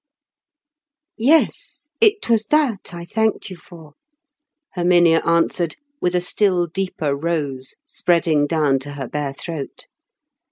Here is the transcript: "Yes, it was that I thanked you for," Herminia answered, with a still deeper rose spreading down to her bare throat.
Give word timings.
"Yes, 1.19 1.89
it 2.01 2.27
was 2.27 2.45
that 2.45 2.91
I 2.91 3.05
thanked 3.05 3.51
you 3.51 3.55
for," 3.57 3.93
Herminia 4.73 5.23
answered, 5.23 5.75
with 6.01 6.15
a 6.15 6.21
still 6.21 6.65
deeper 6.65 7.15
rose 7.15 7.75
spreading 7.85 8.47
down 8.47 8.79
to 8.79 8.93
her 8.93 9.07
bare 9.07 9.33
throat. 9.33 9.85